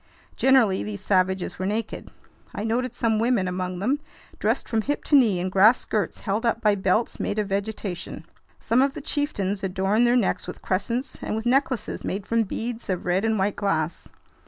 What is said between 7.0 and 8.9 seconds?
made of vegetation. Some